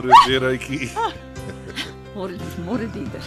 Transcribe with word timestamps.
Môre 0.00 0.16
weer 0.24 0.44
uitjie. 0.48 0.86
Môre 2.16 2.36
môre 2.64 2.86
dieter. 2.88 3.26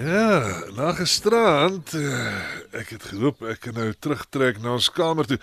Ja, 0.00 0.62
na 0.72 0.94
gisterand, 0.96 1.92
uh, 1.92 2.30
ek 2.72 2.94
het 2.94 3.04
gehoop 3.10 3.42
ek 3.44 3.60
kan 3.66 3.76
nou 3.76 3.90
terugtrek 3.92 4.62
na 4.64 4.78
ons 4.78 4.88
kamer 4.96 5.28
toe. 5.28 5.36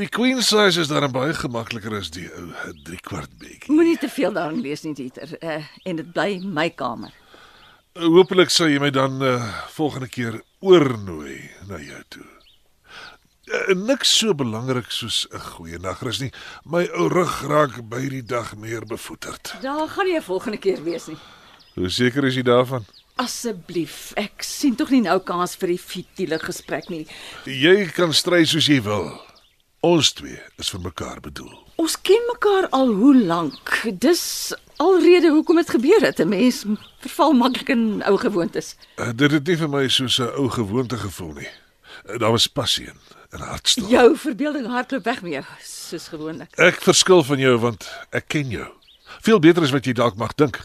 Die 0.00 0.08
queen 0.10 0.42
size 0.42 0.82
is 0.82 0.90
daar 0.90 1.06
baie 1.12 1.36
gemakliker 1.38 1.94
as 2.00 2.10
die 2.10 2.26
ou 2.34 2.48
3 2.88 2.98
kwart 3.06 3.30
bedjie. 3.38 3.70
Moenie 3.70 3.94
te 4.00 4.10
veel 4.10 4.34
daarin 4.34 4.58
lees 4.64 4.82
nie 4.82 4.96
dieter. 4.98 5.36
Uh, 5.38 5.62
en 5.86 6.02
dit 6.02 6.12
bly 6.16 6.40
my 6.42 6.66
kamer. 6.74 7.14
Uh, 7.94 8.08
Hoopelik 8.08 8.50
sal 8.50 8.74
jy 8.74 8.82
my 8.82 8.90
dan 8.90 9.22
uh, 9.22 9.38
volgende 9.76 10.10
keer 10.10 10.42
oornooi 10.66 11.38
na 11.70 11.78
jou 11.78 12.06
toe. 12.16 12.31
Uh, 13.42 13.74
niks 13.74 14.18
so 14.18 14.34
belangrik 14.38 14.90
soos 14.94 15.26
'n 15.34 15.38
goeie 15.38 15.78
nagrus 15.78 16.20
nie. 16.20 16.30
My 16.64 16.86
ou 16.94 17.08
rug 17.08 17.42
raak 17.42 17.88
by 17.90 18.08
die 18.08 18.22
dag 18.22 18.54
meer 18.56 18.86
bevoeterd. 18.86 19.54
Daar 19.60 19.88
gaan 19.88 20.06
jy 20.06 20.16
'n 20.16 20.22
volgende 20.22 20.58
keer 20.58 20.82
wees 20.84 21.06
nie. 21.06 21.18
Hoe 21.74 21.88
seker 21.90 22.24
is 22.24 22.34
jy 22.34 22.42
daarvan? 22.42 22.84
Asseblief, 23.16 24.12
ek 24.16 24.42
sien 24.42 24.76
tog 24.76 24.90
nie 24.90 25.00
nou 25.00 25.18
kans 25.18 25.56
vir 25.56 25.68
die 25.68 25.78
futiele 25.78 26.38
gesprek 26.38 26.88
nie. 26.88 27.06
Jy 27.44 27.90
kan 27.90 28.12
stry 28.12 28.44
soos 28.44 28.66
jy 28.66 28.80
wil. 28.82 29.20
Ons 29.80 30.12
twee 30.12 30.38
is 30.58 30.70
vir 30.70 30.80
mekaar 30.80 31.20
bedoel. 31.20 31.50
Ons 31.76 32.00
ken 32.00 32.22
mekaar 32.30 32.68
al 32.70 32.92
hoe 32.94 33.16
lank. 33.16 33.82
Dis 33.98 34.54
alrede 34.76 35.30
hoekom 35.30 35.56
dit 35.56 35.70
gebeur 35.70 36.00
het. 36.00 36.20
'n 36.20 36.28
Mens 36.28 36.64
verval 37.00 37.32
maklik 37.32 37.68
in 37.68 38.02
ou 38.06 38.16
gewoontes. 38.16 38.76
Uh, 38.96 39.10
dit 39.14 39.30
het 39.30 39.46
nie 39.46 39.56
vir 39.56 39.68
my 39.68 39.88
soos 39.88 40.18
'n 40.20 40.30
ou 40.38 40.48
gewoonte 40.48 40.96
gevoel 40.96 41.32
nie. 41.32 41.50
Uh, 42.06 42.18
daar 42.18 42.30
was 42.30 42.46
passie 42.46 42.86
in 42.86 43.21
en 43.32 43.40
hartstocht. 43.40 43.90
Jou 43.90 44.16
verbeelding 44.16 44.66
hardloop 44.66 45.04
weg 45.04 45.22
met 45.22 45.32
jou, 45.32 45.44
soos 45.64 46.08
gewoonlik. 46.12 46.52
Ek 46.60 46.82
verskil 46.84 47.24
van 47.24 47.40
jou 47.40 47.54
want 47.62 47.88
ek 48.12 48.28
ken 48.34 48.52
jou. 48.52 48.68
Veel 49.24 49.40
beter 49.40 49.64
as 49.64 49.72
wat 49.72 49.88
jy 49.88 49.94
dalk 49.96 50.18
mag 50.20 50.34
dink. 50.36 50.60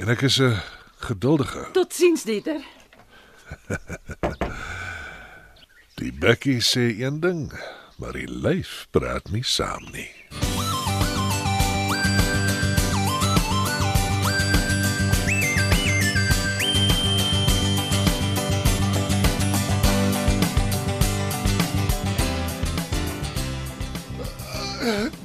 En 0.00 0.08
ek 0.08 0.24
is 0.28 0.40
'n 0.40 0.56
geduldige. 1.04 1.68
Totsiens 1.72 2.24
dieter. 2.24 2.60
Die 6.00 6.12
bekkie 6.12 6.60
sê 6.60 6.96
een 6.98 7.20
ding, 7.20 7.52
maar 7.96 8.12
die 8.12 8.28
lyf 8.28 8.88
praat 8.90 9.30
nie 9.30 9.44
saam 9.44 9.84
nie. 9.92 10.10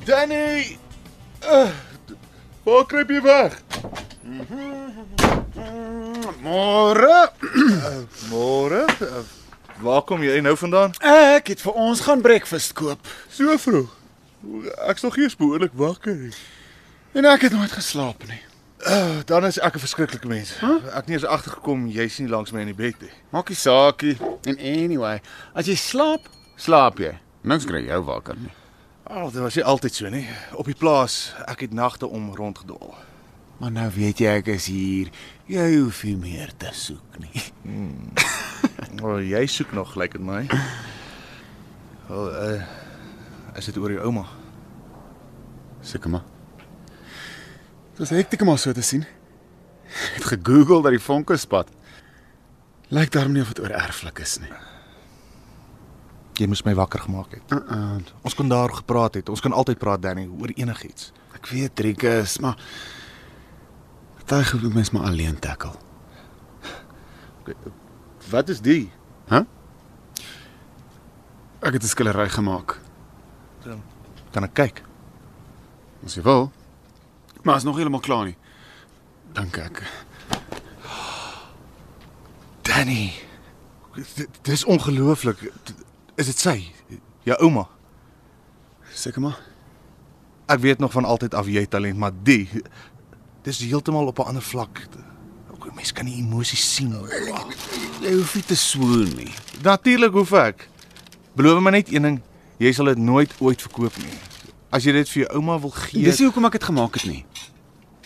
Danny! 0.07 0.77
Uh, 1.43 1.67
waar 2.63 2.85
kruip 2.85 3.09
jy 3.11 3.21
weg? 3.21 3.57
Môre. 6.39 7.17
Môre. 8.31 8.85
Waar 9.83 10.05
kom 10.07 10.23
jy 10.23 10.37
nou 10.39 10.53
vandaan? 10.55 10.93
Ek 11.03 11.51
het 11.51 11.59
vir 11.59 11.75
ons 11.75 12.05
gaan 12.05 12.23
breakfast 12.23 12.71
koop. 12.79 13.09
So 13.27 13.57
vroeg. 13.59 13.91
Ek's 14.87 15.03
nog 15.03 15.17
eers 15.19 15.35
behoorlik 15.35 15.75
wakker. 15.75 16.31
En 17.11 17.27
ek 17.27 17.49
het 17.49 17.57
nooit 17.57 17.75
geslaap 17.75 18.23
nie. 18.31 18.39
Uh, 18.87 19.19
dan 19.27 19.43
is 19.49 19.59
ek 19.59 19.75
'n 19.75 19.83
verskriklike 19.83 20.27
mens. 20.27 20.53
Huh? 20.63 20.79
Ek 20.87 21.03
het 21.03 21.11
nie 21.11 21.19
eens 21.19 21.27
agtergekom 21.27 21.89
jy's 21.91 22.21
nie 22.23 22.31
langs 22.31 22.55
my 22.55 22.63
in 22.63 22.71
die 22.71 22.79
bed 22.79 22.95
nie. 23.03 23.11
Maak 23.35 23.51
nie 23.51 23.59
saakie. 23.59 24.15
En 24.47 24.55
anyway, 24.55 25.19
as 25.51 25.67
jy 25.67 25.75
slaap, 25.75 26.31
slaap 26.55 27.03
jy. 27.03 27.11
Niks 27.43 27.67
kry 27.67 27.83
jou 27.83 27.99
wakker 28.07 28.39
nie. 28.39 28.55
Ag, 29.07 29.23
oh, 29.23 29.31
dit 29.31 29.39
was 29.39 29.55
nie 29.55 29.63
altyd 29.63 29.95
so 29.95 30.09
nie. 30.11 30.25
Op 30.59 30.67
die 30.67 30.75
plaas, 30.75 31.29
ek 31.47 31.61
het 31.63 31.75
nagte 31.75 32.09
om 32.11 32.25
rondgedwaal. 32.35 32.97
Maar 33.57 33.71
nou 33.71 33.85
weet 33.95 34.19
jy 34.19 34.33
ek 34.41 34.49
is 34.51 34.67
hier. 34.67 35.11
Jy 35.47 35.67
hoef 35.77 36.01
nie 36.03 36.17
meer 36.19 36.51
te 36.59 36.73
soek 36.75 37.15
nie. 37.23 37.43
O, 38.97 39.13
oh, 39.13 39.21
jy 39.23 39.45
soek 39.47 39.71
nog 39.77 39.93
gelyk 39.93 40.17
in 40.19 40.27
my. 40.27 40.41
Wel, 42.09 42.27
uh 42.33 43.55
is 43.57 43.65
dit 43.71 43.77
oor 43.81 43.89
jou 43.89 44.03
ouma? 44.09 44.27
Seker 45.81 46.11
maar. 46.13 46.25
Dit 47.95 48.03
was 48.03 48.13
hektiek 48.13 48.43
om 48.43 48.51
haar 48.51 48.59
so 48.61 48.75
te 48.75 48.83
sien. 48.85 49.07
Ek 49.87 50.19
het 50.19 50.27
gegoogel 50.35 50.83
dat 50.85 50.93
die 50.93 51.01
vonke 51.01 51.39
spat. 51.41 51.71
Lyk 52.93 53.15
daarom 53.15 53.33
nie 53.33 53.41
of 53.41 53.55
dit 53.55 53.63
oor 53.63 53.73
erflik 53.73 54.19
is 54.21 54.35
nie. 54.43 54.51
Jy 56.37 56.45
moes 56.45 56.61
my 56.63 56.73
wakker 56.77 56.99
gemaak 56.99 57.31
het. 57.33 57.51
Uh 57.51 57.57
-uh. 57.71 58.01
Ons 58.21 58.35
kon 58.35 58.47
daar 58.49 58.73
gepraat 58.73 59.13
het. 59.13 59.29
Ons 59.29 59.41
kan 59.41 59.51
altyd 59.51 59.77
praat 59.77 60.01
Danny 60.01 60.29
oor 60.39 60.49
enigiets. 60.53 61.11
Ek 61.33 61.45
weet 61.47 61.75
Driekus, 61.75 62.37
maar 62.39 62.57
daai 64.25 64.43
gevoel 64.43 64.69
mens 64.69 64.91
maar 64.91 65.03
alleen 65.03 65.39
tackle. 65.39 65.73
Wat 68.29 68.49
is 68.49 68.61
die? 68.61 68.91
Hæ? 69.27 69.35
Huh? 69.35 69.45
Ek 71.59 71.73
het 71.73 71.83
'n 71.83 71.87
skillery 71.87 72.29
gemaak. 72.29 72.79
Dan 73.63 73.81
kan 74.31 74.43
ek 74.43 74.53
kyk. 74.53 74.83
As 76.05 76.15
jy 76.15 76.21
wil. 76.21 76.51
Maar 77.43 77.55
is 77.55 77.63
nog 77.63 77.75
heeltemal 77.75 77.99
klaar 77.99 78.25
nie. 78.25 78.37
Dink 79.33 79.57
ek. 79.57 79.83
Danny. 82.61 83.13
Dit 84.15 84.29
dis 84.41 84.65
ongelooflik. 84.65 85.51
Is 86.17 86.25
dit 86.31 86.39
sy? 86.41 86.55
Jou 87.27 87.37
ouma? 87.45 87.67
Seker 88.97 89.21
maar. 89.21 89.37
Ek 90.49 90.63
weet 90.63 90.79
nog 90.81 90.91
van 90.95 91.05
altyd 91.05 91.35
af 91.37 91.49
jy 91.51 91.65
talent, 91.69 91.99
maar 92.01 92.15
die 92.25 92.47
dis 93.45 93.59
heeltemal 93.61 94.09
op 94.09 94.19
'n 94.19 94.33
ander 94.33 94.41
vlak. 94.41 94.87
Ook 95.51 95.75
mens 95.75 95.91
kan 95.91 96.05
nie 96.05 96.17
emosies 96.17 96.73
sien. 96.75 96.95
Jy 98.01 98.13
hoef 98.13 98.33
nie 98.35 98.43
te 98.43 98.55
swoon 98.55 99.15
nie. 99.15 99.33
Natuurlik 99.61 100.11
hoef 100.11 100.31
ek. 100.31 100.69
Beloof 101.35 101.61
my 101.61 101.71
net 101.71 101.93
een 101.93 102.01
ding, 102.01 102.21
jy 102.57 102.71
sal 102.71 102.85
dit 102.85 102.97
nooit 102.97 103.33
ooit 103.39 103.61
verkoop 103.61 103.97
nie. 103.97 104.17
As 104.69 104.83
jy 104.83 104.91
dit 104.91 105.09
vir 105.09 105.23
jou 105.23 105.35
ouma 105.35 105.59
wil 105.59 105.69
gee. 105.69 106.03
Dis 106.03 106.17
nie 106.19 106.25
hoekom 106.25 106.45
ek 106.45 106.51
dit 106.51 106.63
gemaak 106.63 106.93
het 106.93 107.05
nie. 107.05 107.25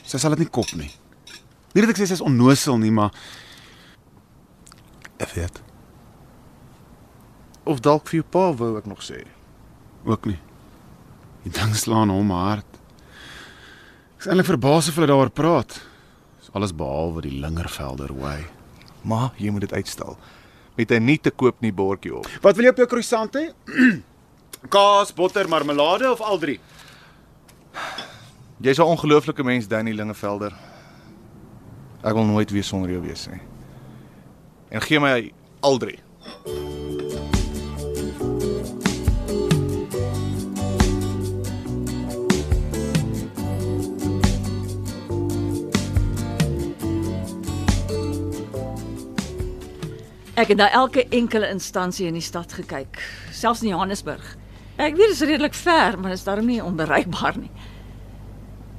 Sy 0.04 0.18
sal 0.18 0.30
dit 0.30 0.40
nie 0.40 0.50
kop 0.50 0.72
nie. 0.74 0.92
Nie 1.74 1.82
dat 1.82 1.90
ek 1.90 1.98
sê 1.98 2.06
sy 2.08 2.14
is 2.14 2.22
onnosel 2.22 2.78
nie, 2.78 2.92
maar 2.92 3.12
ek 5.18 5.30
weet 5.30 5.71
of 7.64 7.80
dalk 7.80 8.08
vir 8.10 8.22
jou 8.22 8.28
pa 8.30 8.52
wou 8.54 8.78
ek 8.78 8.86
nog 8.86 9.02
sê. 9.04 9.26
ook 10.06 10.26
nie. 10.26 10.40
Die 11.44 11.52
ding 11.54 11.76
slaan 11.76 12.10
hom 12.10 12.30
hard. 12.34 12.66
Ek 14.18 14.26
is 14.26 14.28
eintlik 14.28 14.50
verbaas 14.50 14.90
of 14.90 14.96
hulle 14.98 15.08
daaroor 15.08 15.30
praat. 15.30 15.82
Dis 16.40 16.50
alles 16.54 16.74
behalwe 16.74 17.22
die 17.22 17.38
Lingervelder 17.42 18.14
way. 18.18 18.46
Maar 19.06 19.32
jy 19.38 19.50
moet 19.54 19.62
dit 19.62 19.74
uitstel 19.74 20.18
met 20.78 20.92
'n 20.92 21.06
nie 21.06 21.18
te 21.18 21.32
koop 21.32 21.62
nie 21.62 21.74
bordjie 21.74 22.16
op. 22.16 22.28
Wat 22.42 22.56
wil 22.56 22.66
jy 22.66 22.70
op 22.72 22.78
jou 22.78 22.88
croissant 22.88 23.34
hê? 23.36 23.52
Kaas, 24.70 25.14
botter, 25.14 25.48
marmelade 25.50 26.12
of 26.12 26.22
al 26.22 26.38
drie? 26.40 26.60
Jy's 28.62 28.78
'n 28.80 28.82
ongelooflike 28.84 29.44
mens, 29.44 29.68
Danny 29.68 29.92
Lingevelder. 29.92 30.54
Ek 32.03 32.14
wil 32.14 32.26
nooit 32.26 32.50
weer 32.52 32.64
sonder 32.64 32.90
jou 32.91 33.02
wees 33.02 33.28
nie. 33.28 33.41
En 34.70 34.82
gee 34.82 35.00
my 35.00 35.32
al 35.59 35.78
drie. 35.78 36.00
Ek 50.41 50.47
het 50.49 50.58
na 50.58 50.72
elke 50.73 51.03
enkele 51.14 51.52
instansie 51.53 52.08
in 52.09 52.16
die 52.17 52.23
stad 52.26 52.53
gekyk, 52.58 52.97
selfs 53.35 53.61
in 53.61 53.70
Johannesburg. 53.70 54.23
Ek 54.82 54.96
weet 54.97 55.11
dit 55.11 55.17
is 55.20 55.22
redelik 55.29 55.53
ver, 55.53 55.99
maar 55.99 56.09
dit 56.16 56.17
is 56.17 56.26
daarom 56.26 56.47
nie 56.49 56.64
onbereikbaar 56.66 57.38
nie. 57.38 57.52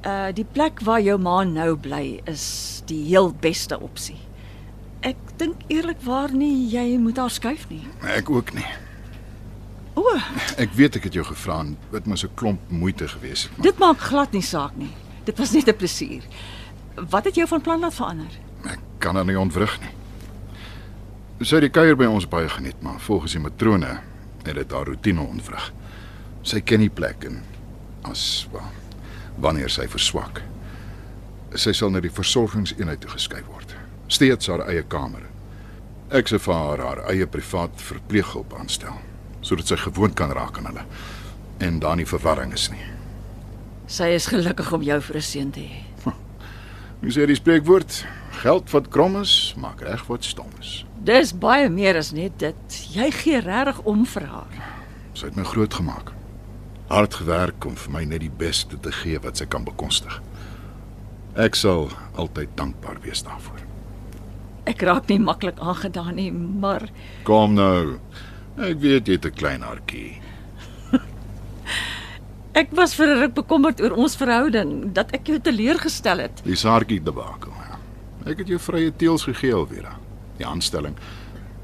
Uh 0.03 0.33
die 0.35 0.43
plek 0.43 0.81
waar 0.83 0.99
jou 0.99 1.15
ma 1.23 1.37
nou 1.47 1.77
bly 1.79 2.19
is 2.27 2.81
die 2.89 2.99
heel 3.07 3.31
beste 3.45 3.79
opsie. 3.79 4.17
Ek 5.07 5.15
dink 5.39 5.63
eerlikwaar 5.71 6.35
nie 6.35 6.67
jy 6.73 6.97
moet 6.99 7.21
haar 7.23 7.31
skuif 7.31 7.69
nie. 7.71 7.85
Ek 8.11 8.27
ook 8.29 8.51
nie. 8.57 8.67
O, 9.95 10.03
Ek 10.59 10.75
weet 10.75 10.99
ek 10.99 11.07
het 11.07 11.15
jou 11.15 11.23
gevra 11.31 11.61
en 11.63 11.77
dit 11.95 12.05
moes 12.11 12.25
'n 12.25 12.35
klomp 12.35 12.59
moeite 12.67 13.07
gewees 13.07 13.47
het. 13.47 13.57
Maar 13.57 13.71
dit 13.71 13.79
maak 13.79 13.99
glad 13.99 14.31
nie 14.33 14.41
saak 14.43 14.75
nie. 14.75 14.91
Dit 15.23 15.37
was 15.39 15.51
net 15.53 15.69
'n 15.69 15.77
plesier. 15.77 16.23
Wat 17.09 17.23
het 17.23 17.35
jou 17.35 17.47
van 17.47 17.61
plan 17.61 17.79
laat 17.79 17.93
verander? 17.93 18.31
Ek 18.65 18.79
kan 18.99 19.15
haar 19.15 19.25
nie 19.25 19.39
ontwrig 19.39 19.79
nie. 19.79 20.02
Sy 21.41 21.57
het 21.57 21.65
die 21.65 21.73
kuier 21.73 21.97
by 21.97 22.05
ons 22.05 22.27
baie 22.29 22.49
geniet, 22.49 22.77
maar 22.85 22.99
volgens 23.01 23.33
die 23.33 23.41
matrone 23.41 23.99
het 24.43 24.55
dit 24.55 24.71
haar 24.71 24.85
roetine 24.85 25.23
ontwrig. 25.25 25.71
Sy 26.45 26.61
ken 26.61 26.83
die 26.83 26.91
plek 26.93 27.25
en 27.25 27.41
as 28.07 28.47
wel, 28.53 28.69
wanneer 29.41 29.71
sy 29.71 29.87
verswak, 29.89 30.41
sy 31.55 31.73
sal 31.73 31.93
na 31.93 32.01
die 32.03 32.13
versorgingseenheid 32.13 33.01
toegeskryf 33.01 33.47
word. 33.49 33.73
Steeds 34.11 34.49
haar 34.51 34.65
eie 34.67 34.83
kamer. 34.83 35.25
Ek 36.13 36.29
sê 36.29 36.37
vir 36.37 36.53
haar 36.53 36.83
haar 36.83 37.03
eie 37.09 37.25
privaat 37.27 37.81
verpleeghulp 37.81 38.53
aanstel 38.59 38.99
sodat 39.43 39.67
sy 39.67 39.75
gewoond 39.75 40.15
kan 40.15 40.31
raak 40.31 40.55
aan 40.55 40.69
hulle 40.69 40.83
en 41.59 41.79
daar 41.83 41.97
nie 41.99 42.07
verwarring 42.07 42.53
is 42.55 42.69
nie. 42.71 42.83
Sy 43.91 44.13
is 44.15 44.29
gelukkig 44.31 44.69
om 44.71 44.83
jou 44.83 44.99
vir 45.01 45.17
'n 45.17 45.21
seun 45.21 45.51
te 45.51 45.59
hê. 45.59 45.83
Jy 47.03 47.09
sê 47.11 47.25
die 47.27 47.35
spreekwoord, 47.35 48.05
geld 48.33 48.71
wat 48.73 48.87
krom 48.93 49.15
is, 49.19 49.53
maak 49.57 49.81
reg 49.81 50.03
wat 50.09 50.23
stom 50.23 50.49
is. 50.59 50.83
Dis 51.03 51.33
baie 51.35 51.69
meer 51.69 51.97
as 51.99 52.11
net 52.15 52.39
dit. 52.39 52.77
Jy 52.95 53.09
gee 53.11 53.39
regtig 53.43 53.81
om 53.89 54.05
vir 54.05 54.27
haar. 54.31 54.59
Sy 55.13 55.29
het 55.29 55.37
my 55.37 55.45
groot 55.47 55.73
gemaak. 55.73 56.13
Hard 56.89 57.13
gewerk 57.19 57.65
om 57.65 57.75
vir 57.79 57.91
my 57.91 58.03
net 58.05 58.23
die 58.23 58.31
beste 58.31 58.79
te 58.79 58.91
gee 58.91 59.19
wat 59.23 59.39
sy 59.39 59.45
kan 59.49 59.65
bekostig. 59.67 60.19
Ek 61.39 61.57
sal 61.57 61.89
altyd 62.19 62.53
dankbaar 62.57 62.99
wees 63.05 63.23
daarvoor. 63.25 63.61
Ek 64.69 64.83
raak 64.85 65.09
nie 65.11 65.19
maklik 65.19 65.59
aangedaan 65.59 66.15
nie, 66.15 66.31
maar 66.31 66.85
Kom 67.27 67.57
nou. 67.57 67.99
Ek 68.57 68.77
weet 68.79 69.07
jy 69.07 69.17
het 69.17 69.25
'n 69.25 69.35
klein 69.35 69.61
hartjie. 69.61 70.21
ek 72.61 72.69
was 72.71 72.93
vir 72.95 73.07
'n 73.07 73.19
ruk 73.19 73.33
bekommerd 73.33 73.81
oor 73.81 73.91
ons 73.91 74.15
verhouding, 74.15 74.93
dat 74.93 75.11
ek 75.11 75.27
jou 75.27 75.39
teleurgestel 75.39 76.19
het. 76.19 76.41
Die 76.45 76.55
saartjie 76.55 77.01
debakel. 77.03 77.51
Ek 78.25 78.37
het 78.39 78.47
jou 78.47 78.59
vrye 78.59 78.91
teels 78.95 79.23
gegee 79.27 79.53
alweer. 79.53 79.89
Die 80.37 80.47
aanstelling. 80.47 80.95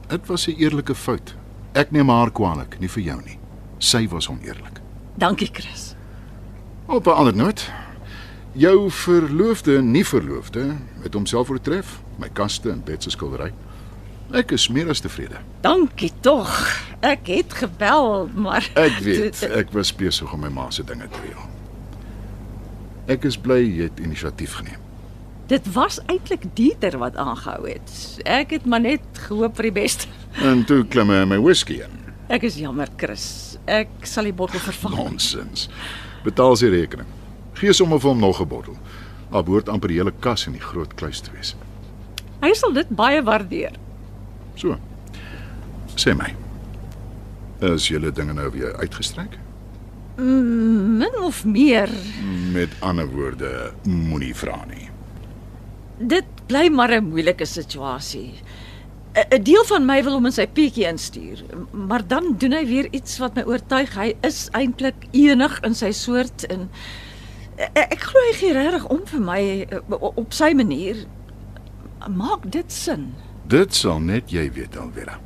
Dit 0.07 0.27
was 0.27 0.47
'n 0.47 0.55
eerlike 0.57 0.95
fout. 0.95 1.35
Ek 1.73 1.91
neem 1.91 2.09
haar 2.09 2.31
kwaadlik, 2.31 2.79
nie 2.79 2.89
vir 2.89 3.03
jou 3.03 3.21
nie. 3.25 3.37
Sy 3.77 4.07
was 4.07 4.27
oneerlik. 4.29 4.81
Dankie, 5.15 5.49
Chris. 5.53 5.95
Op 6.85 7.05
'n 7.07 7.11
ander 7.11 7.35
noot. 7.35 7.71
Jou 8.51 8.91
verloofde, 8.91 9.81
nie 9.81 10.05
verloofde, 10.05 10.75
het 11.03 11.13
homself 11.13 11.49
oortref. 11.49 12.01
My 12.17 12.29
kaste 12.33 12.69
en 12.71 12.83
bed 12.83 13.03
se 13.03 13.09
skildery. 13.09 13.53
Ek 14.31 14.51
is 14.51 14.67
meer 14.67 14.89
as 14.89 14.99
tevrede. 14.99 15.35
Dankie 15.61 16.11
tog. 16.19 16.81
Ek 16.99 17.27
het 17.27 17.53
gebel, 17.53 18.29
maar 18.35 18.69
Ek 18.73 18.99
weet, 18.99 19.41
ek 19.61 19.71
was 19.71 19.95
besig 19.95 20.33
om 20.33 20.39
my 20.39 20.49
ma 20.49 20.69
se 20.69 20.83
dinge 20.83 21.07
te 21.07 21.17
reël. 21.23 21.49
Ek 23.07 23.23
is 23.25 23.37
bly 23.37 23.63
jy 23.77 23.83
het 23.83 23.99
inisiatief 23.99 24.53
geneem. 24.53 24.88
Dit 25.49 25.71
was 25.73 25.99
eintlik 26.05 26.45
Dieter 26.53 26.97
wat 27.01 27.17
aangehou 27.17 27.65
het. 27.67 27.93
Ek 28.29 28.53
het 28.53 28.65
maar 28.69 28.83
net 28.85 29.01
gehoop 29.27 29.57
vir 29.57 29.69
die 29.69 29.75
beste. 29.81 30.09
En 30.45 30.61
toe 30.69 30.83
klim 30.85 31.09
hy 31.09 31.23
my 31.25 31.39
whisky 31.41 31.79
in. 31.81 31.95
Ek 32.29 32.45
is 32.45 32.59
jammer, 32.61 32.89
Chris. 33.01 33.57
Ek 33.65 33.89
sal 34.05 34.29
die 34.29 34.35
bottel 34.35 34.61
vervang. 34.61 34.95
Nonsens. 34.99 35.65
Betaal 36.23 36.57
sy 36.59 36.69
rekening. 36.69 37.09
Gee 37.57 37.73
sommer 37.73 37.99
vir 37.99 38.13
hom 38.13 38.21
nog 38.21 38.41
'n 38.41 38.47
bottel. 38.47 38.77
Daar 39.31 39.43
behoort 39.43 39.69
amper 39.69 39.89
die 39.89 39.97
hele 39.97 40.13
kas 40.19 40.45
in 40.47 40.53
die 40.53 40.61
groot 40.61 40.93
kluis 40.93 41.21
te 41.21 41.31
wees. 41.33 41.55
Hy 42.41 42.53
sal 42.53 42.73
dit 42.73 42.89
baie 42.89 43.23
waardeer. 43.23 43.73
So. 44.55 44.77
Sê 45.95 46.15
my. 46.15 46.35
Is 47.59 47.87
julle 47.87 48.11
dinge 48.11 48.33
nou 48.33 48.49
weer 48.51 48.75
uitgestrek? 48.77 49.37
Min 50.15 51.15
of 51.23 51.45
meer. 51.45 51.89
Met 52.51 52.69
ander 52.79 53.07
woorde, 53.07 53.71
moenie 53.83 54.35
vra 54.35 54.65
nie. 54.65 54.89
Dit 55.99 56.25
bly 56.47 56.69
maar 56.71 56.91
'n 56.95 57.09
moeilike 57.09 57.45
situasie. 57.45 58.33
'n 59.13 59.43
Deel 59.43 59.65
van 59.65 59.85
my 59.85 60.03
wil 60.03 60.13
hom 60.13 60.25
in 60.25 60.31
sy 60.31 60.47
pietjie 60.47 60.87
instuur, 60.87 61.43
maar 61.71 62.07
dan 62.07 62.35
doen 62.37 62.51
hy 62.51 62.65
weer 62.65 62.87
iets 62.91 63.17
wat 63.17 63.35
my 63.35 63.43
oortuig 63.43 63.93
hy 63.95 64.15
is 64.21 64.47
eintlik 64.51 65.07
enig 65.11 65.59
in 65.65 65.75
sy 65.75 65.91
soort 65.91 66.45
en 66.45 66.69
ek, 67.57 67.91
ek 67.91 67.99
glo 67.99 68.19
hy 68.27 68.33
gee 68.37 68.53
regtig 68.53 68.85
om 68.87 69.01
vir 69.05 69.21
my 69.21 69.41
eh, 69.69 69.79
op 69.99 70.33
sy 70.33 70.53
manier. 70.53 71.05
Maak 72.07 72.51
dit 72.51 72.71
sin? 72.71 73.13
Dit 73.47 73.75
sal 73.75 73.99
net 73.99 74.31
jy 74.31 74.51
weet 74.55 74.77
alweer. 74.77 75.17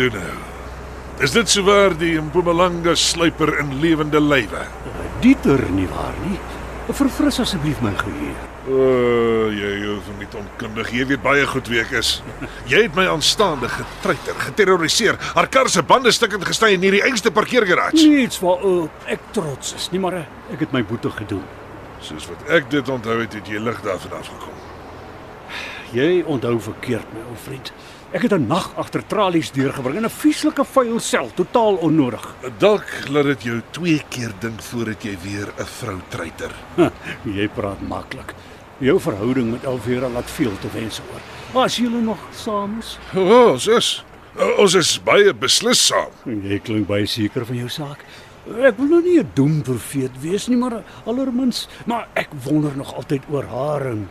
Toe 0.00 0.10
nou. 0.16 0.36
Is 1.20 1.34
dit 1.36 1.50
sowaar 1.52 1.92
die 2.00 2.14
Mpumalanga 2.22 2.94
sluiper 2.96 3.52
in 3.60 3.74
lewende 3.82 4.20
lywe? 4.22 4.62
Dieter 5.20 5.60
nie 5.74 5.88
waar 5.90 6.16
nie. 6.24 6.38
Verfris 6.90 7.38
asseblief 7.42 7.78
my 7.84 7.92
geheue. 8.00 8.46
O, 8.70 8.78
oh, 8.78 9.50
jy 9.52 9.68
hoef 9.84 10.08
nie 10.18 10.26
onkundig. 10.40 10.88
Jy 10.96 11.04
weet 11.12 11.22
baie 11.22 11.44
goed 11.46 11.68
wie 11.70 11.82
ek 11.82 11.92
is. 12.00 12.14
Jy 12.70 12.86
het 12.86 12.96
my 12.96 13.04
aanstaande 13.12 13.68
getreiter, 13.70 14.40
geterroriseer, 14.46 15.20
haar 15.36 15.50
kar 15.52 15.70
se 15.70 15.84
bande 15.86 16.10
stukkend 16.16 16.48
gesny 16.48 16.72
in 16.78 16.88
hierdie 16.88 17.04
einste 17.06 17.30
parkeergarage. 17.36 18.00
Niets 18.00 18.40
waaroor 18.42 18.88
ek 19.12 19.30
trots 19.36 19.76
is 19.76 19.90
nie, 19.92 20.00
maar 20.02 20.18
eh, 20.22 20.26
ek 20.56 20.64
het 20.66 20.74
my 20.74 20.82
boete 20.88 21.12
gedoen. 21.20 21.44
Soos 22.02 22.26
wat 22.32 22.50
ek 22.58 22.72
dit 22.72 22.90
onthou 22.90 23.20
het, 23.20 23.36
het 23.38 23.52
jy 23.52 23.60
lig 23.62 23.84
daarvan 23.86 24.18
afgekom. 24.18 24.58
Jy 25.94 26.10
onthou 26.30 26.56
verkeerd 26.72 27.14
my 27.14 27.28
ou 27.28 27.38
vriend. 27.44 27.74
Ek 28.12 28.22
het 28.22 28.32
'n 28.32 28.46
nag 28.46 28.72
agter 28.76 29.06
tralies 29.06 29.52
deurgebring 29.52 29.96
in 29.96 30.04
'n 30.04 30.10
vieslike 30.10 30.64
vuil 30.64 30.98
sel, 31.00 31.30
totaal 31.34 31.74
onnodig. 31.76 32.34
Dalk 32.58 33.08
laat 33.08 33.24
dit 33.24 33.42
jou 33.42 33.62
twee 33.70 34.02
keer 34.08 34.32
dink 34.40 34.60
voordat 34.62 35.02
jy 35.02 35.16
weer 35.22 35.46
'n 35.58 35.64
vrou 35.64 35.98
treiter. 36.08 36.50
Jy 37.24 37.48
praat 37.48 37.80
maklik. 37.80 38.34
Jou 38.78 39.00
verhouding 39.00 39.50
met 39.50 39.64
Elvira 39.64 40.08
laat 40.08 40.30
veel 40.30 40.58
te 40.60 40.68
wense 40.72 41.02
oor. 41.12 41.62
As 41.62 41.76
julle 41.76 42.00
nog 42.00 42.18
saam 42.32 42.78
is, 42.78 42.98
O, 43.14 43.20
oh, 43.20 43.50
ons 43.52 43.66
is 43.66 44.04
ons 44.58 44.74
is 44.74 45.00
baie 45.02 45.32
beslis 45.34 45.86
saam. 45.86 46.10
jy 46.42 46.58
klink 46.58 46.86
baie 46.86 47.06
seker 47.06 47.46
van 47.46 47.56
jou 47.56 47.68
saak. 47.68 48.04
Ek 48.62 48.76
wil 48.76 48.86
nou 48.86 49.02
nie 49.02 49.20
'n 49.20 49.30
doemprofeet 49.34 50.20
wees 50.20 50.48
nie, 50.48 50.56
maar 50.56 50.82
allermins, 51.06 51.68
maar 51.86 52.08
ek 52.14 52.28
wonder 52.44 52.76
nog 52.76 52.94
altyd 52.94 53.22
oor 53.30 53.44
haar 53.44 53.86
en, 53.86 54.08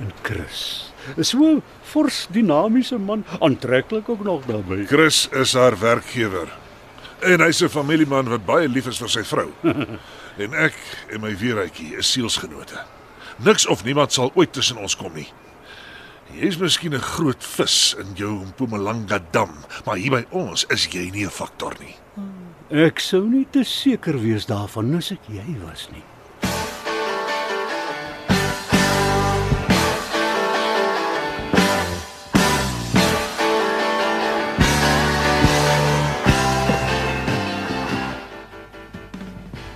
en 0.00 0.12
Chris. 0.22 0.92
So 1.20 1.60
fors 1.82 2.26
dinamiese 2.30 2.98
man, 2.98 3.24
aantreklik 3.40 4.08
ook 4.08 4.24
nog 4.24 4.44
daarbey. 4.46 4.86
Chris 4.86 5.28
is 5.32 5.52
haar 5.52 5.78
werkgewer. 5.78 6.48
En 7.20 7.40
hy's 7.40 7.62
'n 7.62 7.68
familieman 7.68 8.28
wat 8.28 8.44
baie 8.44 8.68
lief 8.68 8.86
is 8.86 8.98
vir 8.98 9.08
sy 9.08 9.24
vrou. 9.24 9.48
en 10.42 10.54
ek 10.54 10.74
en 11.08 11.20
my 11.20 11.36
weeruitjie 11.36 11.96
is 11.96 12.12
sielsgenote. 12.12 12.80
Niks 13.36 13.66
of 13.66 13.84
niemand 13.84 14.12
sal 14.12 14.30
ooit 14.34 14.52
tussen 14.52 14.76
ons 14.76 14.96
kom 14.96 15.12
nie. 15.14 15.28
Jy's 16.34 16.58
miskien 16.58 16.94
'n 16.94 17.00
groot 17.00 17.44
vis 17.44 17.94
in 17.98 18.14
jou 18.14 18.44
Mpumalanga 18.44 19.20
dam, 19.30 19.50
maar 19.84 19.96
hier 19.96 20.10
by 20.10 20.24
ons 20.30 20.64
is 20.68 20.86
jy 20.86 21.10
nie 21.10 21.24
'n 21.24 21.30
faktor 21.30 21.74
nie. 21.80 21.94
Ek 22.70 23.00
sou 23.00 23.22
nie 23.28 23.46
te 23.50 23.64
seker 23.64 24.18
wees 24.18 24.46
daarvan 24.46 24.96
as 24.96 25.12
ek 25.12 25.28
jy 25.28 25.56
was 25.66 25.88
nie. 25.92 26.02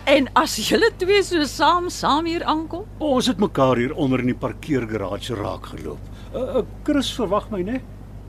En 0.09 0.29
as 0.41 0.55
julle 0.65 0.89
twee 0.97 1.21
so 1.27 1.45
saam 1.45 1.91
saam 1.93 2.25
hier 2.31 2.45
aankom, 2.49 2.87
Ons 3.05 3.27
het 3.29 3.41
mekaar 3.43 3.77
hier 3.77 3.93
onder 3.95 4.23
in 4.23 4.31
die 4.33 4.39
parkeergarage 4.41 5.37
raak 5.37 5.67
geloop. 5.75 6.01
Uh, 6.33 6.41
uh, 6.41 6.63
Chris 6.87 7.11
verwag 7.17 7.51
my, 7.53 7.61
né? 7.67 7.81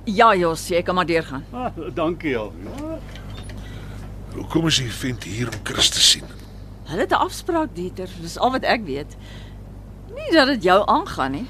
ja 0.10 0.32
Jos, 0.36 0.66
jy 0.72 0.82
kan 0.84 0.96
maar 0.98 1.06
deurgaan. 1.08 1.44
Ah, 1.54 1.70
dankie 1.96 2.34
al. 2.38 2.52
Ja. 2.66 2.98
Hoekom 4.34 4.68
is 4.68 4.80
die 4.82 4.92
vent 4.92 5.24
hier 5.24 5.48
om 5.52 5.60
Chris 5.64 5.90
te 5.94 6.02
sien? 6.04 6.26
Hulle 6.90 7.06
het 7.06 7.12
'n 7.14 7.22
afspraak, 7.22 7.76
Dieter. 7.76 8.10
Dis 8.22 8.38
al 8.38 8.52
wat 8.52 8.64
ek 8.64 8.84
weet. 8.86 9.16
Nie 10.16 10.32
dat 10.32 10.48
dit 10.48 10.64
jou 10.64 10.84
aangaan 10.88 11.32
nie. 11.32 11.48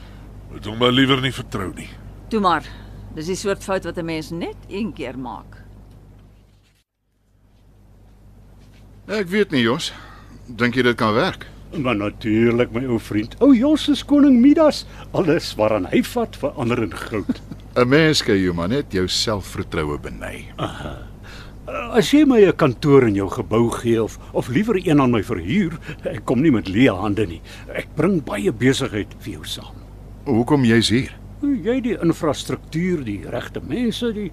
Moet 0.52 0.66
hom 0.66 0.78
maar 0.78 0.92
liewer 0.92 1.22
nie 1.22 1.34
vertrou 1.34 1.72
nie. 1.74 1.90
Toe 2.30 2.40
maar. 2.40 2.66
Dis 3.16 3.26
die 3.26 3.36
soort 3.36 3.64
fout 3.64 3.84
wat 3.84 3.98
'n 3.98 4.06
mens 4.06 4.30
net 4.30 4.58
een 4.68 4.94
keer 4.94 5.18
maak. 5.18 5.64
Ek 9.08 9.28
weet 9.28 9.52
nie, 9.52 9.62
Jos. 9.62 9.94
Dink 10.50 10.76
jy 10.76 10.82
dit 10.82 10.98
kan 10.98 11.14
werk? 11.14 11.46
Maar 11.78 11.96
natuurlik 11.96 12.72
my 12.74 12.82
ou 12.90 12.98
vriend. 12.98 13.36
Ou 13.46 13.54
Jos 13.54 13.84
is 13.94 14.02
koning 14.06 14.40
Midas. 14.42 14.86
Alles 15.14 15.52
waaraan 15.58 15.86
hy 15.92 16.02
vat 16.02 16.38
verander 16.42 16.82
in 16.82 16.94
goud. 16.96 17.42
'n 17.78 17.88
Mens 17.88 18.24
kan 18.26 18.40
jou 18.40 18.54
maar 18.58 18.70
net 18.70 18.90
jou 18.94 19.06
selfvertroue 19.08 20.00
beny. 20.02 20.50
As 21.94 22.10
jy 22.10 22.26
my 22.26 22.42
'n 22.42 22.56
kantoor 22.58 23.06
in 23.08 23.16
jou 23.16 23.30
gebou 23.30 23.70
gee 23.70 24.02
of 24.04 24.18
of 24.34 24.50
liewer 24.50 24.82
een 24.82 25.02
aan 25.02 25.12
my 25.12 25.22
verhuur, 25.24 25.78
ek 26.04 26.26
kom 26.26 26.42
nie 26.42 26.52
met 26.52 26.68
leë 26.68 26.98
hande 26.98 27.28
nie. 27.28 27.42
Ek 27.70 27.88
bring 27.96 28.24
baie 28.26 28.52
besigheid 28.52 29.14
vir 29.20 29.34
jou 29.34 29.46
saam. 29.46 29.76
Hoekom 30.26 30.66
jy's 30.66 30.90
hier? 30.90 31.14
Jy 31.42 31.82
die 31.82 31.98
infrastruktuur, 32.02 33.04
die 33.06 33.22
regte 33.30 33.62
mense, 33.62 34.12
die 34.14 34.32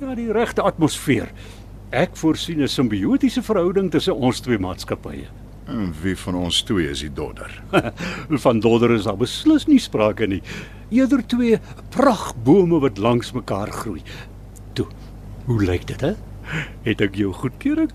ja, 0.00 0.14
die 0.14 0.32
regte 0.32 0.62
atmosfeer. 0.62 1.28
Ek 1.90 2.16
voorsien 2.16 2.62
'n 2.62 2.68
simbiotiese 2.68 3.42
verhouding 3.42 3.90
tussen 3.90 4.14
ons 4.14 4.40
twee 4.40 4.58
maatskappye. 4.58 5.26
En 5.66 5.94
wie 6.02 6.14
van 6.18 6.34
ons 6.38 6.60
twee 6.62 6.86
is 6.88 7.02
die 7.02 7.12
dodder? 7.12 7.50
Van 8.44 8.60
dodder 8.62 8.92
is 8.94 9.06
daar 9.08 9.18
beslis 9.18 9.66
nie 9.66 9.80
sprake 9.82 10.26
nie. 10.30 10.42
Eerder 10.94 11.24
twee 11.26 11.58
pragbome 11.90 12.78
wat 12.80 12.98
langs 13.02 13.32
mekaar 13.34 13.72
groei. 13.74 14.02
Toe, 14.78 14.86
hoe 15.44 15.62
lyk 15.64 15.86
dit 15.90 16.00
hè? 16.00 16.14
Het 16.86 17.02
ek 17.08 17.18
jou 17.18 17.32
goedkeuring? 17.34 17.90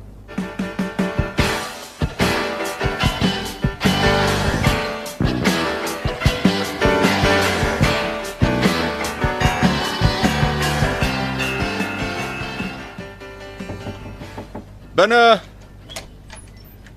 Binne 14.91 15.39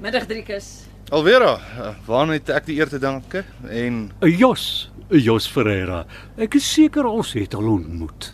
Middag 0.03 0.27
Driekus. 0.27 0.85
Alvera, 1.15 1.53
uh, 1.79 1.91
waarna 2.09 2.35
het 2.35 2.49
ek 2.51 2.67
die 2.67 2.79
eer 2.81 2.89
te 2.91 2.99
danke 2.99 3.45
en 3.71 4.09
Jos, 4.27 4.91
Jos 5.13 5.47
Ferreira. 5.51 6.01
Ek 6.41 6.57
is 6.59 6.67
seker 6.67 7.07
ons 7.07 7.35
het 7.37 7.55
al 7.55 7.69
ontmoet. 7.77 8.33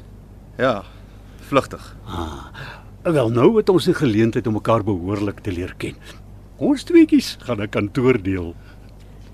ja, 0.60 0.82
vlugtig. 1.50 1.82
Wel 3.02 3.30
nou 3.32 3.56
het 3.56 3.68
ons 3.68 3.84
die 3.88 3.94
geleentheid 3.96 4.46
om 4.46 4.54
mekaar 4.58 4.84
behoorlik 4.84 5.40
te 5.42 5.52
leer 5.52 5.74
ken. 5.78 5.96
Ons 6.58 6.84
tweetjies 6.84 7.36
gaan 7.40 7.60
'n 7.62 7.68
kantoor 7.68 8.22
deel. 8.22 8.54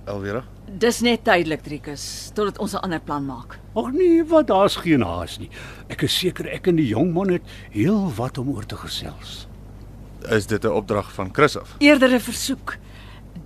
Alvera. 0.06 0.44
Dis 0.78 1.00
net 1.02 1.24
tydelik 1.24 1.62
Driekus, 1.62 2.30
totdat 2.34 2.58
ons 2.58 2.74
'n 2.74 2.82
ander 2.82 3.00
plan 3.00 3.24
maak. 3.26 3.58
Ag 3.74 3.92
nee, 3.92 4.24
wat 4.24 4.46
daar's 4.46 4.76
geen 4.76 5.02
haas 5.02 5.38
nie. 5.38 5.50
Ek 5.88 6.02
is 6.02 6.18
seker 6.18 6.46
ek 6.48 6.66
en 6.68 6.76
die 6.76 6.88
jong 6.88 7.12
man 7.12 7.28
het 7.28 7.42
heel 7.70 8.12
wat 8.16 8.38
om 8.38 8.48
oor 8.48 8.66
te 8.66 8.76
gesels. 8.76 9.46
Is 10.30 10.46
dit 10.46 10.64
'n 10.64 10.68
opdrag 10.68 11.12
van 11.12 11.28
Chris 11.32 11.58
af? 11.58 11.74
Eerder 11.78 12.12
'n 12.14 12.20
versoek. 12.20 12.76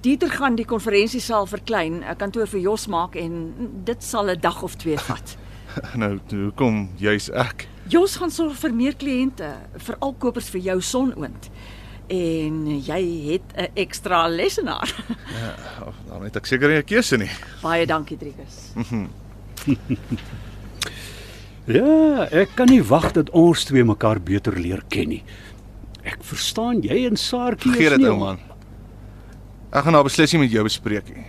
Dieter 0.00 0.30
gaan 0.30 0.54
die 0.54 0.64
konferensiesaal 0.64 1.46
verklein, 1.46 2.02
'n 2.04 2.16
kantoor 2.16 2.46
vir 2.46 2.60
Jos 2.60 2.86
maak 2.86 3.14
en 3.14 3.54
dit 3.84 4.02
sal 4.04 4.30
'n 4.30 4.40
dag 4.40 4.62
of 4.62 4.74
twee 4.74 4.98
vat. 4.98 5.36
Nou, 5.94 6.18
hoekom 6.30 6.90
juis 6.96 7.30
ek? 7.30 7.68
Jos 7.88 8.16
gaan 8.16 8.30
sorg 8.30 8.56
vir 8.56 8.74
meer 8.74 8.94
kliënte, 8.96 9.54
veral 9.76 10.14
kopers 10.18 10.48
vir 10.50 10.60
jou 10.60 10.80
sonoond. 10.80 11.50
En 12.08 12.80
jy 12.80 13.30
het 13.32 13.42
'n 13.56 13.68
ekstra 13.74 14.28
lesenaar. 14.28 14.94
Oh, 15.80 15.94
dan 16.08 16.22
het 16.22 16.36
ek 16.36 16.46
seker 16.46 16.68
nie 16.68 16.78
'n 16.78 16.84
keuse 16.84 17.16
nie. 17.16 17.30
Baie 17.62 17.86
dankie 17.86 18.16
Driekus. 18.16 18.72
Ja, 21.70 22.24
ek 22.32 22.56
kan 22.56 22.66
nie 22.66 22.80
wag 22.82 23.12
dat 23.14 23.28
ons 23.36 23.64
twee 23.68 23.84
mekaar 23.84 24.18
beter 24.20 24.56
leer 24.58 24.80
ken 24.88 25.08
nie. 25.12 25.22
Ek 26.04 26.22
verstaan 26.24 26.80
jy 26.84 27.04
en 27.08 27.18
Saartjie 27.20 27.74
is 27.76 27.92
dit 27.94 28.02
nie 28.02 28.08
ou 28.08 28.16
man. 28.20 28.40
Ek 29.70 29.84
gaan 29.86 29.94
nou 29.94 30.02
beslis 30.06 30.32
nie 30.34 30.42
met 30.46 30.54
jou 30.54 30.64
bespreek 30.66 31.12
nie. 31.14 31.26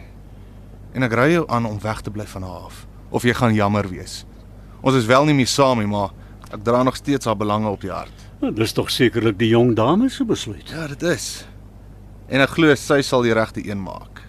En 0.95 1.05
ek 1.07 1.13
ry 1.15 1.27
jou 1.35 1.45
aan 1.51 1.67
om 1.69 1.77
weg 1.83 2.01
te 2.01 2.11
bly 2.13 2.25
van 2.33 2.45
haar 2.47 2.67
af. 2.71 2.85
Of 3.11 3.27
jy 3.27 3.35
gaan 3.37 3.55
jammer 3.55 3.87
wees. 3.91 4.21
Ons 4.81 4.97
is 4.97 5.05
wel 5.09 5.27
nie 5.29 5.35
meer 5.37 5.49
saam 5.51 5.79
nie, 5.83 5.89
maar 5.89 6.15
ek 6.49 6.63
dra 6.65 6.81
nog 6.83 6.97
steeds 6.97 7.27
haar 7.29 7.37
belange 7.37 7.69
op 7.69 7.83
die 7.83 7.91
hart. 7.93 8.27
Nou, 8.41 8.49
dis 8.55 8.73
tog 8.73 8.89
sekerlik 8.89 9.37
die 9.37 9.51
jong 9.51 9.75
dame 9.77 10.09
se 10.09 10.25
besluit. 10.25 10.71
Ja, 10.73 10.87
dit 10.89 11.03
is. 11.11 11.45
En 12.31 12.41
ek 12.41 12.55
glo 12.55 12.73
sy 12.79 13.01
sal 13.05 13.27
die 13.27 13.35
regte 13.37 13.61
een 13.61 13.83
maak. 13.83 14.23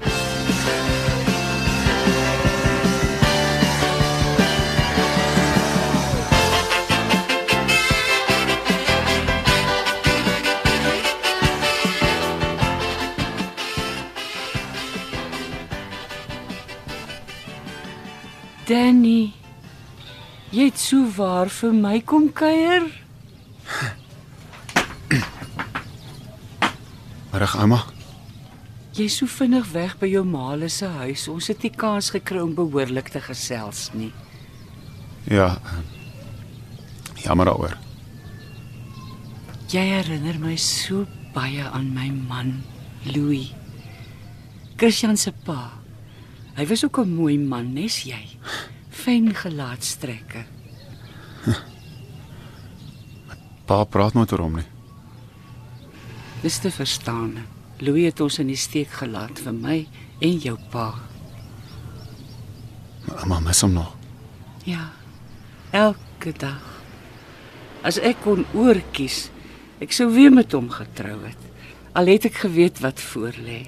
Danny. 18.73 19.33
Jy 20.53 20.65
het 20.71 20.81
so 20.81 21.05
waar 21.17 21.51
vir 21.53 21.75
my 21.77 21.99
kom 22.09 22.31
kuier? 22.33 22.87
Reg, 27.37 27.57
ouma. 27.61 27.83
Jy's 28.97 29.19
so 29.21 29.29
vinnig 29.29 29.69
weg 29.75 29.99
by 30.01 30.09
jou 30.09 30.23
maale 30.29 30.71
se 30.73 30.89
huis. 30.89 31.27
Ons 31.33 31.51
het 31.53 31.61
nie 31.65 31.73
kans 31.77 32.09
gekry 32.17 32.41
om 32.45 32.55
behoorlik 32.57 33.13
te 33.13 33.21
gesels 33.25 33.91
nie. 33.97 34.09
Ja. 35.29 35.51
ehm, 35.57 35.85
Jammer 37.27 37.47
daaroor. 37.53 37.77
Jy 39.73 39.85
herinner 39.89 40.41
my 40.41 40.57
so 40.57 41.05
baie 41.37 41.63
aan 41.65 41.93
my 41.95 42.09
man, 42.09 42.63
Louis. 43.05 43.53
Christian 44.81 45.17
se 45.17 45.33
pa. 45.45 45.82
Hy 46.57 46.67
was 46.67 46.85
ook 46.85 46.99
'n 46.99 47.15
mooi 47.15 47.39
man, 47.39 47.73
nes 47.73 48.03
jy. 48.05 48.29
Fyn 48.91 49.35
gelaatstrekke. 49.35 50.45
Pa 53.67 53.85
praat 53.85 54.15
nooit 54.15 54.33
oor 54.33 54.41
hom 54.41 54.57
nie. 54.57 54.69
Dis 56.43 56.59
te 56.59 56.71
verstaan. 56.71 57.47
Louis 57.79 58.05
het 58.05 58.21
ons 58.21 58.39
in 58.39 58.47
die 58.47 58.59
steek 58.59 58.91
gelaat 58.91 59.39
vir 59.43 59.55
my 59.55 59.87
en 60.21 60.39
jou 60.39 60.57
pa. 60.71 60.95
Maar 63.07 63.23
ouma 63.23 63.41
mis 63.41 63.61
hom 63.61 63.73
nog. 63.73 63.97
Ja. 64.65 64.91
Elke 65.73 66.35
dag. 66.39 66.63
As 67.83 67.99
ek 67.99 68.21
kon 68.23 68.45
oorkies, 68.55 69.31
ek 69.83 69.95
sou 69.95 70.11
weer 70.15 70.31
met 70.31 70.53
hom 70.53 70.69
getrou 70.71 71.17
het. 71.25 71.39
Al 71.99 72.07
het 72.13 72.29
ek 72.29 72.43
geweet 72.45 72.83
wat 72.85 73.01
voor 73.01 73.35
lê. 73.43 73.65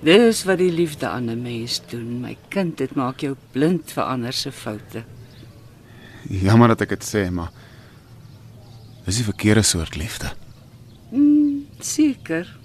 Dis 0.00 0.44
wat 0.46 0.58
die 0.58 0.70
liefde 0.72 1.08
aan 1.08 1.30
'n 1.30 1.42
mens 1.42 1.80
doen, 1.90 2.20
my 2.20 2.36
kind, 2.48 2.76
dit 2.78 2.94
maak 2.94 3.20
jou 3.20 3.36
blind 3.52 3.92
vir 3.92 4.02
ander 4.04 4.32
se 4.32 4.52
foute. 4.52 5.04
Jammer 6.28 6.68
dat 6.68 6.80
ek 6.80 6.88
dit 6.88 7.04
sê, 7.04 7.30
maar 7.30 7.50
dis 9.04 9.16
die 9.16 9.24
verkeerde 9.24 9.62
soort 9.62 9.96
liefde. 9.96 10.30
Mm, 11.10 11.66
seker. 11.80 12.56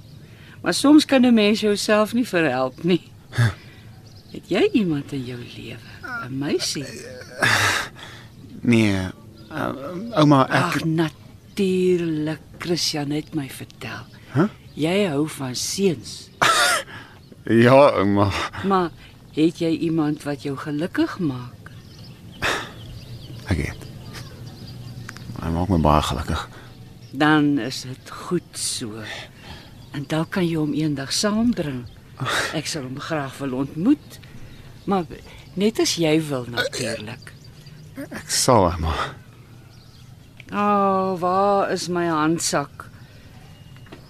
Maar 0.62 0.74
soms 0.74 1.06
kan 1.06 1.26
'n 1.26 1.34
mens 1.34 1.60
jouself 1.60 2.14
nie 2.14 2.28
verhelp 2.28 2.84
nie. 2.84 3.02
Het 4.32 4.50
jy 4.50 4.70
iemand 4.74 5.12
in 5.12 5.26
jou 5.26 5.40
lewe? 5.58 6.28
'n 6.28 6.38
Meisie? 6.38 6.86
Nee, 8.62 8.96
uh, 9.52 9.74
ouma, 10.16 10.46
ek 10.48 10.64
Ag, 10.64 10.84
natuurlik. 10.84 12.40
Christian 12.64 13.12
het 13.12 13.34
my 13.36 13.50
vertel. 13.50 14.06
Huh? 14.34 14.48
Jy 14.74 15.08
hou 15.12 15.28
van 15.28 15.56
seuns. 15.56 16.30
Ja, 17.44 17.90
ouma. 17.90 18.30
Maar 18.68 18.90
het 19.36 19.58
jy 19.60 19.70
iemand 19.84 20.24
wat 20.24 20.44
jou 20.44 20.56
gelukkig 20.58 21.18
maak? 21.20 21.72
Ek 23.52 23.60
het. 23.60 23.82
Hy 25.42 25.50
maak 25.52 25.68
my 25.68 25.80
baie 25.84 26.02
gelukkig. 26.08 26.46
Dan 27.12 27.58
is 27.60 27.82
dit 27.82 28.14
goed 28.28 28.56
so. 28.56 29.04
En 29.92 30.06
dan 30.08 30.30
kan 30.30 30.48
jy 30.48 30.56
hom 30.56 30.72
eendag 30.72 31.12
saambring. 31.12 31.84
Ek 32.56 32.70
sal 32.70 32.88
hom 32.88 32.96
graag 33.04 33.36
wil 33.42 33.60
ontmoet. 33.66 34.20
Maar 34.88 35.04
net 35.60 35.84
as 35.84 35.98
jy 36.00 36.16
wil 36.24 36.48
natuurlik. 36.48 37.34
Ek 38.08 38.32
sal, 38.32 38.72
ouma. 38.72 38.96
O, 40.54 40.64
oh, 40.64 41.20
waar 41.20 41.76
is 41.76 41.90
my 41.92 42.08
handsak? 42.08 42.88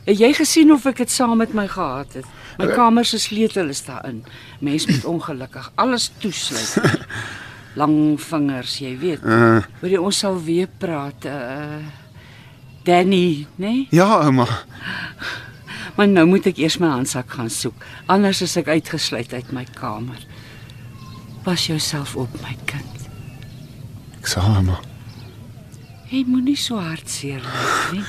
Het 0.04 0.20
jy 0.20 0.34
gesien 0.36 0.72
of 0.76 0.86
ek 0.90 1.00
dit 1.04 1.12
saam 1.12 1.38
met 1.40 1.54
my 1.56 1.68
gehad 1.72 2.18
het? 2.18 2.28
My 2.60 2.68
kamer 2.76 3.06
se 3.08 3.20
sleutel 3.22 3.72
is 3.72 3.86
daarin. 3.86 4.24
Mens 4.60 4.86
moet 4.90 5.06
ongelukkig 5.06 5.72
alles 5.76 6.12
toesluit. 6.20 7.00
Lang 7.80 8.20
vingers, 8.22 8.78
jy 8.84 8.92
weet. 9.02 9.24
Uh, 9.24 9.64
Hoor 9.80 9.90
jy 9.90 10.02
ons 10.02 10.20
sal 10.26 10.38
weer 10.44 10.70
praat. 10.78 11.26
Uh 11.26 11.84
Danny, 12.84 13.48
né? 13.56 13.68
Nee? 13.68 13.88
ja, 13.96 14.06
ouma. 14.26 14.48
Maar 15.96 16.08
nou 16.08 16.26
moet 16.28 16.50
ek 16.52 16.58
eers 16.60 16.76
my 16.84 16.90
handsak 16.92 17.32
gaan 17.32 17.48
soek. 17.50 17.78
Anders 18.12 18.42
is 18.44 18.58
ek 18.60 18.68
uitgesluit 18.68 19.32
uit 19.32 19.54
my 19.56 19.64
kamer. 19.78 20.20
Pas 21.48 21.68
jouself 21.70 22.18
op, 22.20 22.34
my 22.44 22.58
kind. 22.68 23.08
Ek 24.20 24.28
sal, 24.28 24.50
ouma. 24.58 24.82
Jy 26.12 26.26
moenie 26.28 26.58
so 26.60 26.76
hartseer 26.82 27.40
lyk 27.40 27.96
nie. 27.96 28.04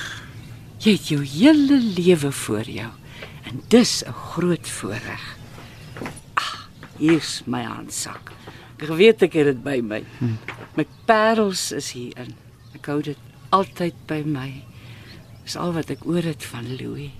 Jy 0.84 0.92
het 0.98 1.06
jou 1.08 1.22
hele 1.24 1.78
lewe 1.80 2.28
voor 2.44 2.66
jou 2.68 2.90
en 3.48 3.62
dis 3.72 4.02
'n 4.04 4.12
groot 4.12 4.68
voorreg. 4.68 5.36
Ah, 6.34 6.68
hier's 6.98 7.42
my 7.46 7.62
handsak. 7.62 8.32
Ek 8.76 8.88
weet 8.88 9.22
ek 9.22 9.32
het 9.32 9.44
dit 9.44 9.62
by 9.62 9.80
my. 9.80 10.04
My 10.76 10.86
parels 11.06 11.72
is 11.72 11.92
hierin. 11.92 12.34
Ek 12.74 12.86
hou 12.86 13.00
dit 13.00 13.16
altyd 13.48 13.94
by 14.06 14.22
my. 14.26 14.62
Dis 15.44 15.56
al 15.56 15.72
wat 15.72 15.90
ek 15.90 16.04
oor 16.06 16.22
het 16.22 16.44
van 16.44 16.76
Louis. 16.76 17.10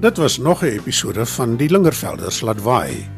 Dit 0.00 0.16
was 0.16 0.38
nog 0.38 0.62
'n 0.62 0.66
episode 0.66 1.26
van 1.26 1.56
Die 1.56 1.70
Lingervelders 1.70 2.40
laat 2.40 2.62
waai. 2.62 3.17